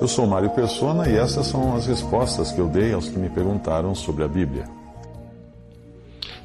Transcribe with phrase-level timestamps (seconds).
[0.00, 3.28] Eu sou Mário Persona e essas são as respostas que eu dei aos que me
[3.28, 4.64] perguntaram sobre a Bíblia.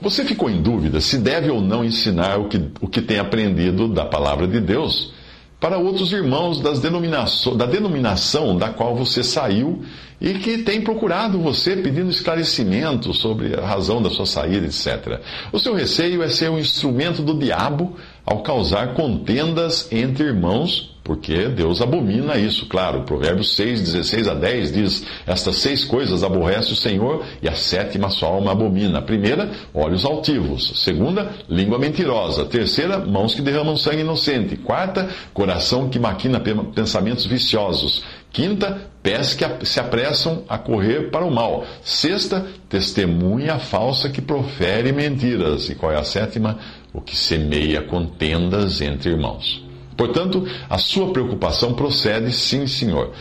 [0.02, 3.88] Você ficou em dúvida se deve ou não ensinar o que, o que tem aprendido
[3.88, 5.14] da palavra de Deus
[5.60, 9.82] para outros irmãos das denominação, da denominação da qual você saiu
[10.20, 15.22] e que tem procurado você pedindo esclarecimento sobre a razão da sua saída, etc.
[15.54, 17.96] O seu receio é ser um instrumento do diabo
[18.26, 23.02] ao causar contendas entre irmãos porque Deus abomina isso, claro.
[23.02, 28.10] Provérbios 6, 16 a 10 diz: Estas seis coisas aborrece o Senhor, e a sétima
[28.10, 29.02] sua alma abomina.
[29.02, 30.82] Primeira, olhos altivos.
[30.82, 32.46] Segunda, língua mentirosa.
[32.46, 34.56] Terceira, mãos que derramam sangue inocente.
[34.56, 36.40] Quarta, coração que maquina
[36.74, 38.04] pensamentos viciosos.
[38.34, 41.68] Quinta, pés que se apressam a correr para o mal.
[41.84, 45.70] Sexta, testemunha falsa que profere mentiras.
[45.70, 46.58] E qual é a sétima?
[46.92, 49.64] O que semeia contendas entre irmãos.
[49.96, 53.14] Portanto, a sua preocupação procede, sim, senhor.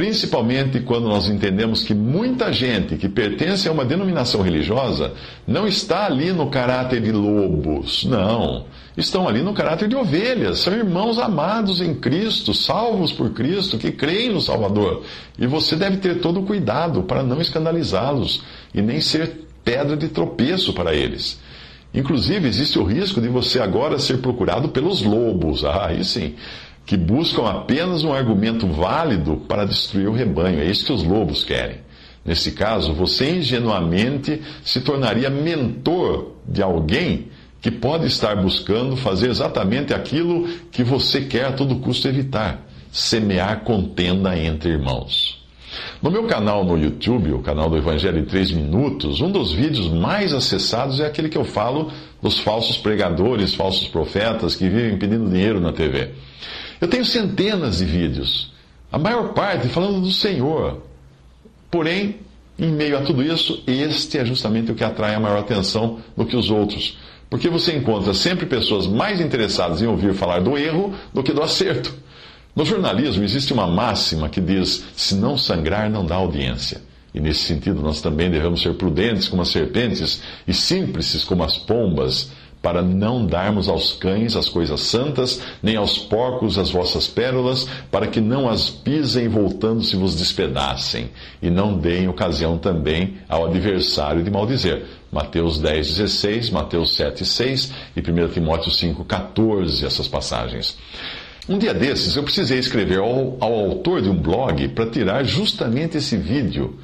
[0.00, 5.12] Principalmente quando nós entendemos que muita gente que pertence a uma denominação religiosa
[5.46, 8.64] não está ali no caráter de lobos, não.
[8.96, 13.92] Estão ali no caráter de ovelhas, são irmãos amados em Cristo, salvos por Cristo, que
[13.92, 15.02] creem no Salvador.
[15.38, 18.42] E você deve ter todo o cuidado para não escandalizá-los
[18.72, 21.38] e nem ser pedra de tropeço para eles.
[21.92, 26.36] Inclusive, existe o risco de você agora ser procurado pelos lobos, ah, aí sim,
[26.90, 30.58] que buscam apenas um argumento válido para destruir o rebanho.
[30.58, 31.76] É isso que os lobos querem.
[32.24, 37.28] Nesse caso, você ingenuamente se tornaria mentor de alguém
[37.62, 43.60] que pode estar buscando fazer exatamente aquilo que você quer a todo custo evitar: semear
[43.60, 45.40] contenda entre irmãos.
[46.02, 49.86] No meu canal no YouTube, o canal do Evangelho em 3 Minutos, um dos vídeos
[49.88, 55.30] mais acessados é aquele que eu falo dos falsos pregadores, falsos profetas que vivem pedindo
[55.30, 56.10] dinheiro na TV.
[56.80, 58.52] Eu tenho centenas de vídeos,
[58.90, 60.82] a maior parte falando do Senhor.
[61.70, 62.16] Porém,
[62.58, 66.24] em meio a tudo isso, este é justamente o que atrai a maior atenção do
[66.24, 66.98] que os outros.
[67.28, 71.42] Porque você encontra sempre pessoas mais interessadas em ouvir falar do erro do que do
[71.42, 71.94] acerto.
[72.56, 76.82] No jornalismo existe uma máxima que diz: se não sangrar, não dá audiência.
[77.14, 81.56] E nesse sentido, nós também devemos ser prudentes como as serpentes e simples como as
[81.56, 82.30] pombas,
[82.62, 88.06] para não darmos aos cães as coisas santas, nem aos porcos as vossas pérolas, para
[88.06, 91.10] que não as pisem voltando-se vos despedacem,
[91.40, 94.84] e não deem ocasião também ao adversário de maldizer.
[95.10, 100.76] Mateus 10, 16, Mateus 7, 6 e 1 Timóteo 5, 14, essas passagens.
[101.48, 105.96] Um dia desses, eu precisei escrever ao, ao autor de um blog para tirar justamente
[105.96, 106.78] esse vídeo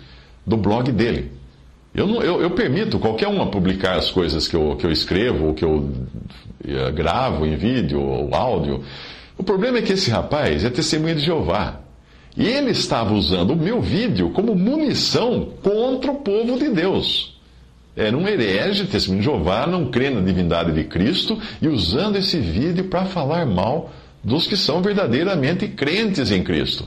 [0.44, 1.30] do blog dele.
[1.96, 5.46] Eu, não, eu, eu, permito qualquer um publicar as coisas que eu, que eu escrevo,
[5.46, 8.84] ou que eu uh, gravo em vídeo ou áudio.
[9.38, 11.80] O problema é que esse rapaz é testemunha de Jeová.
[12.36, 17.34] E ele estava usando o meu vídeo como munição contra o povo de Deus.
[17.96, 22.38] Era um herege, testemunho de Jeová, não crê na divindade de Cristo e usando esse
[22.38, 23.90] vídeo para falar mal
[24.22, 26.86] dos que são verdadeiramente crentes em Cristo.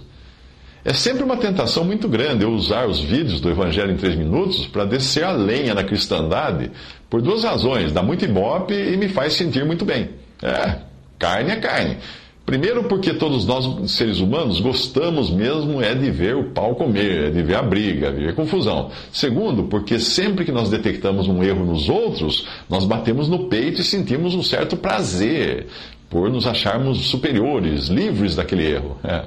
[0.84, 4.66] É sempre uma tentação muito grande eu usar os vídeos do Evangelho em 3 minutos
[4.66, 6.72] para descer a lenha na cristandade
[7.10, 7.92] por duas razões.
[7.92, 10.10] Dá muito ibope e me faz sentir muito bem.
[10.42, 10.78] É,
[11.18, 11.98] carne é carne.
[12.46, 17.30] Primeiro, porque todos nós, seres humanos, gostamos mesmo é de ver o pau comer, é
[17.30, 18.90] de ver a briga, de ver confusão.
[19.12, 23.84] Segundo, porque sempre que nós detectamos um erro nos outros, nós batemos no peito e
[23.84, 25.68] sentimos um certo prazer
[26.10, 28.98] por nos acharmos superiores, livres daquele erro.
[29.04, 29.25] É.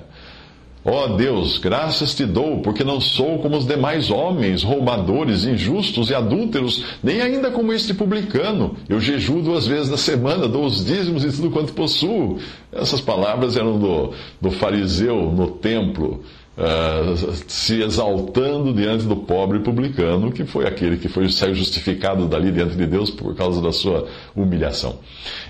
[0.84, 6.10] Ó oh Deus, graças te dou, porque não sou como os demais homens, roubadores, injustos
[6.10, 8.76] e adúlteros, nem ainda como este publicano.
[8.88, 12.38] Eu jejuo duas vezes na semana, dou os dízimos e tudo quanto possuo.
[12.72, 16.24] Essas palavras eram do, do fariseu no templo
[16.56, 22.50] uh, se exaltando diante do pobre publicano, que foi aquele que foi, saiu justificado dali
[22.50, 24.98] diante de Deus por causa da sua humilhação.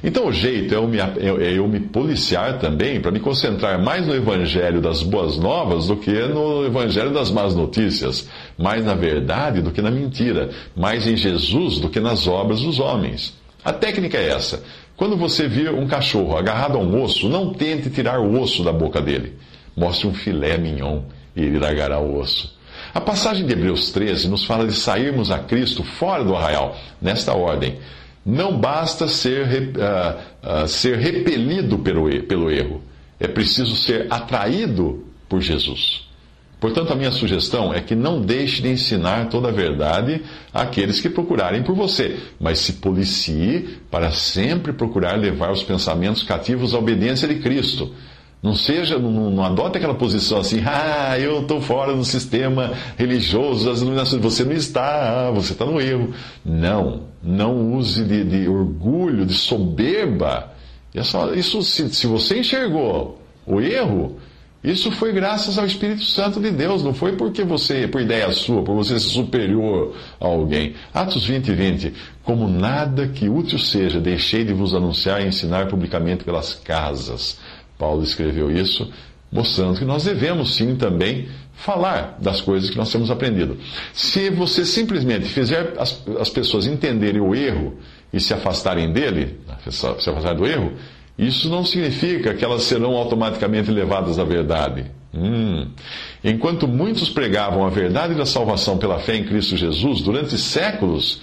[0.03, 4.07] Então o jeito é eu me, é eu me policiar também para me concentrar mais
[4.07, 8.29] no evangelho das boas novas do que no evangelho das más notícias,
[8.59, 12.79] mais na verdade do que na mentira, mais em Jesus do que nas obras dos
[12.79, 13.41] homens.
[13.65, 14.63] A técnica é essa.
[14.97, 18.73] Quando você vir um cachorro agarrado a um osso, não tente tirar o osso da
[18.73, 19.35] boca dele.
[19.77, 21.03] Mostre um filé mignon
[21.35, 22.57] e ele largará o osso.
[22.95, 27.35] A passagem de Hebreus 13 nos fala de sairmos a Cristo fora do arraial, nesta
[27.35, 27.79] ordem.
[28.25, 32.83] Não basta ser, uh, uh, ser repelido pelo, pelo erro,
[33.19, 36.07] é preciso ser atraído por Jesus.
[36.63, 40.23] Portanto, a minha sugestão é que não deixe de ensinar toda a verdade
[40.55, 46.73] àqueles que procurarem por você, mas se policie para sempre procurar levar os pensamentos cativos
[46.73, 47.93] à obediência de Cristo.
[48.43, 53.67] Não seja, não, não adote aquela posição assim, ah, eu estou fora do sistema religioso
[53.67, 54.21] das iluminações.
[54.21, 56.13] Você não está, você está no erro.
[56.45, 60.53] Não, não use de, de orgulho, de soberba.
[60.93, 61.01] É
[61.39, 64.19] isso, se, se você enxergou o erro,
[64.63, 68.63] isso foi graças ao Espírito Santo de Deus, não foi porque você, por ideia sua,
[68.63, 70.75] por você ser superior a alguém.
[70.95, 71.95] Atos 20 e 20.
[72.23, 77.39] Como nada que útil seja, deixei de vos anunciar e ensinar publicamente pelas casas.
[77.83, 78.89] Paulo escreveu isso,
[79.33, 83.59] mostrando que nós devemos sim também falar das coisas que nós temos aprendido.
[83.93, 87.75] Se você simplesmente fizer as, as pessoas entenderem o erro
[88.13, 90.73] e se afastarem dele, se afastarem do erro,
[91.19, 94.85] isso não significa que elas serão automaticamente levadas à verdade.
[95.13, 95.67] Hum.
[96.23, 101.21] Enquanto muitos pregavam a verdade da salvação pela fé em Cristo Jesus durante séculos,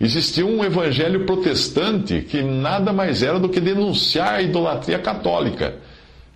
[0.00, 5.76] existia um evangelho protestante que nada mais era do que denunciar a idolatria católica.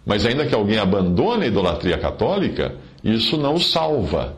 [0.04, 4.36] Mas ainda que alguém abandone a idolatria católica, isso não o salva.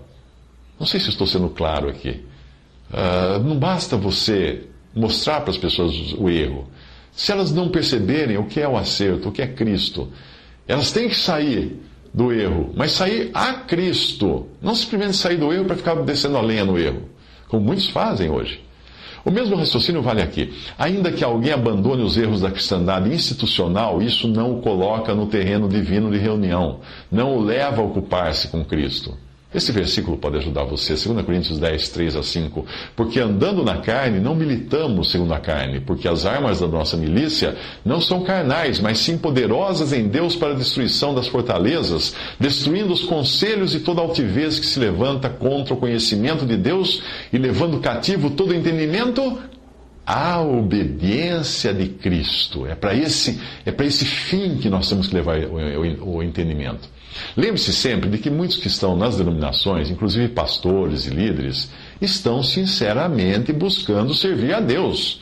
[0.79, 2.23] Não sei se estou sendo claro aqui.
[2.91, 4.65] Uh, não basta você
[4.95, 6.69] mostrar para as pessoas o erro.
[7.13, 10.09] Se elas não perceberem o que é o acerto, o que é Cristo,
[10.67, 11.81] elas têm que sair
[12.13, 14.49] do erro, mas sair a Cristo.
[14.61, 17.09] Não simplesmente sair do erro para ficar descendo a lenha no erro,
[17.49, 18.63] como muitos fazem hoje.
[19.25, 20.53] O mesmo raciocínio vale aqui.
[20.79, 25.69] Ainda que alguém abandone os erros da cristandade institucional, isso não o coloca no terreno
[25.69, 26.81] divino de reunião,
[27.11, 29.17] não o leva a ocupar-se com Cristo.
[29.55, 32.67] Esse versículo pode ajudar você, 2 Coríntios 10, 3 a 5.
[32.97, 37.55] Porque andando na carne, não militamos segundo a carne, porque as armas da nossa milícia
[37.85, 43.05] não são carnais, mas sim poderosas em Deus para a destruição das fortalezas, destruindo os
[43.05, 47.03] conselhos e toda altivez que se levanta contra o conhecimento de Deus
[47.33, 49.39] e levando cativo todo entendimento
[50.05, 52.67] à obediência de Cristo.
[52.67, 56.94] É para esse, é esse fim que nós temos que levar o, o, o entendimento.
[57.37, 61.71] Lembre-se sempre de que muitos que estão nas denominações, inclusive pastores e líderes,
[62.01, 65.21] estão sinceramente buscando servir a Deus.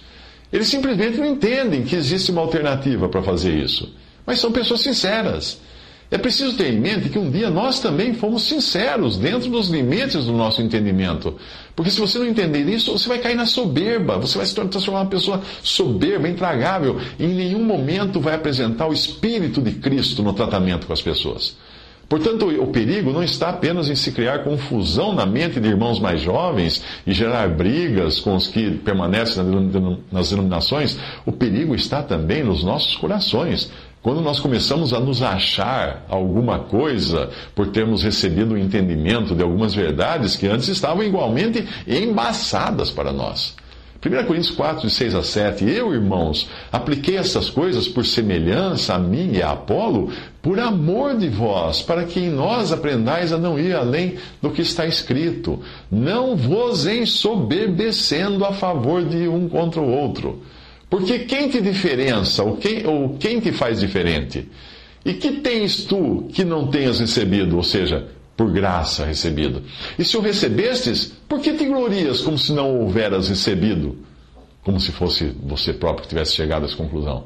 [0.52, 3.92] Eles simplesmente não entendem que existe uma alternativa para fazer isso.
[4.26, 5.60] Mas são pessoas sinceras.
[6.12, 10.26] É preciso ter em mente que um dia nós também fomos sinceros dentro dos limites
[10.26, 11.36] do nosso entendimento.
[11.74, 15.00] Porque se você não entender isso, você vai cair na soberba, você vai se transformar
[15.00, 20.34] uma pessoa soberba, intragável, e em nenhum momento vai apresentar o Espírito de Cristo no
[20.34, 21.56] tratamento com as pessoas.
[22.12, 26.20] Portanto, o perigo não está apenas em se criar confusão na mente de irmãos mais
[26.20, 29.43] jovens e gerar brigas com os que permanecem
[30.12, 30.99] nas denominações.
[31.25, 33.73] O perigo está também nos nossos corações.
[34.03, 39.75] Quando nós começamos a nos achar alguma coisa por termos recebido o entendimento de algumas
[39.75, 43.56] verdades que antes estavam igualmente embaçadas para nós.
[44.04, 45.64] 1 Coríntios 4, de 6 a 7.
[45.64, 50.10] Eu, irmãos, apliquei essas coisas por semelhança a mim e a Apolo,
[50.43, 54.61] por amor de vós, para que em nós aprendais a não ir além do que
[54.61, 60.42] está escrito, não vos ensoberbecendo a favor de um contra o outro.
[60.90, 64.49] Porque quem te diferença, ou quem, ou quem te faz diferente?
[65.04, 67.56] E que tens tu que não tenhas recebido?
[67.56, 69.62] Ou seja, por graça recebido.
[69.98, 73.98] E se o recebestes, por que te glorias como se não o houveras recebido?
[74.62, 77.24] Como se fosse você próprio que tivesse chegado a essa conclusão.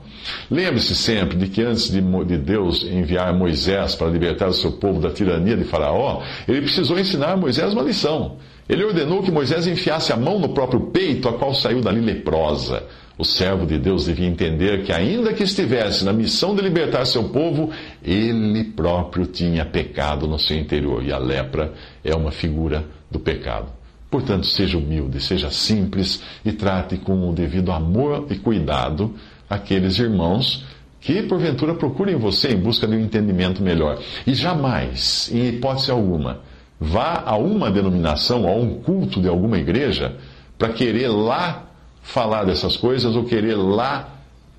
[0.50, 5.00] Lembre-se sempre de que antes de, de Deus enviar Moisés para libertar o seu povo
[5.00, 8.38] da tirania de Faraó, ele precisou ensinar a Moisés uma lição.
[8.68, 12.82] Ele ordenou que Moisés enfiasse a mão no próprio peito, a qual saiu dali leprosa.
[13.18, 17.24] O servo de Deus devia entender que, ainda que estivesse na missão de libertar seu
[17.30, 17.70] povo,
[18.04, 21.02] ele próprio tinha pecado no seu interior.
[21.02, 21.72] E a lepra
[22.04, 23.68] é uma figura do pecado.
[24.10, 29.14] Portanto, seja humilde, seja simples e trate com o devido amor e cuidado
[29.48, 30.64] aqueles irmãos
[31.00, 33.98] que, porventura, procurem você em busca de um entendimento melhor.
[34.26, 36.40] E jamais, em hipótese alguma,
[36.78, 40.16] vá a uma denominação, a um culto de alguma igreja,
[40.58, 41.65] para querer lá
[42.06, 44.08] falar dessas coisas ou querer lá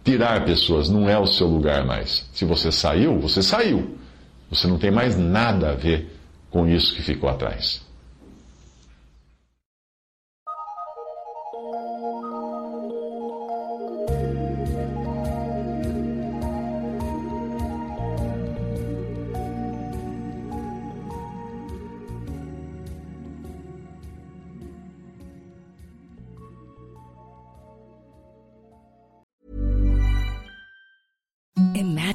[0.04, 0.90] tirar pessoas.
[0.90, 2.30] Não é o seu lugar mais.
[2.34, 3.98] Se você saiu, você saiu.
[4.50, 6.14] Você não tem mais nada a ver
[6.52, 7.87] com isso que ficou atrás.